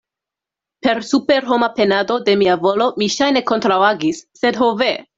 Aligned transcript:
Per 0.87 1.01
superhoma 1.09 1.69
penado 1.81 2.15
de 2.31 2.37
mia 2.43 2.57
volo 2.65 2.91
mi 3.03 3.13
ŝajne 3.19 3.47
kontraŭagis, 3.53 4.27
sed 4.43 4.63
ho 4.65 4.73
ve! 4.85 4.95